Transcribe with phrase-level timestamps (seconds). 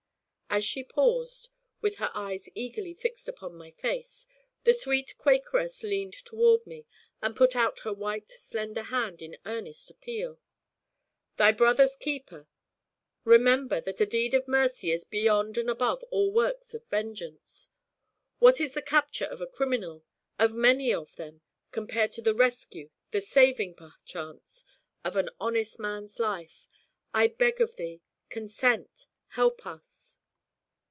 [0.53, 1.47] As she paused,
[1.79, 4.27] with her eyes eagerly fixed upon my face,
[4.65, 6.85] the sweet Quakeress leaned toward me,
[7.21, 10.41] and put out her white slender hand in earnest appeal.
[11.37, 12.49] '"Thy brother's keeper;"
[13.23, 17.69] remember that a deed of mercy is beyond and above all works of vengeance.
[18.39, 20.03] What is the capture of a criminal,
[20.37, 21.39] of many of them,
[21.71, 24.65] compared to the rescue, the saving, perchance,
[25.05, 26.67] of an honest man's life?
[27.13, 30.17] I beg of thee, consent, help us!'